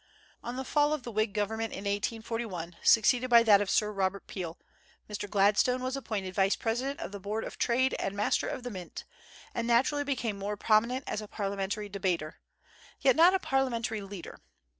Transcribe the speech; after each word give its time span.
On 0.43 0.55
the 0.55 0.63
fall 0.63 0.93
of 0.93 1.03
the 1.03 1.11
Whig 1.11 1.31
government 1.31 1.73
in 1.73 1.81
1841, 1.83 2.75
succeeded 2.81 3.29
by 3.29 3.43
that 3.43 3.61
of 3.61 3.69
Sir 3.69 3.91
Robert 3.91 4.25
Peel, 4.25 4.57
Mr. 5.07 5.29
Gladstone 5.29 5.83
was 5.83 5.95
appointed 5.95 6.33
vice 6.33 6.55
president 6.55 6.99
of 6.99 7.11
the 7.11 7.19
Board 7.19 7.43
of 7.43 7.59
Trade 7.59 7.93
and 7.99 8.15
master 8.17 8.47
of 8.47 8.63
the 8.63 8.71
Mint, 8.71 9.05
and 9.53 9.67
naturally 9.67 10.03
became 10.03 10.39
more 10.39 10.57
prominent 10.57 11.03
as 11.05 11.21
a 11.21 11.27
parliamentary 11.27 11.87
debater, 11.87 12.39
not 13.05 13.15
yet 13.15 13.33
a 13.35 13.37
parliamentary 13.37 14.01
leader. 14.01 14.39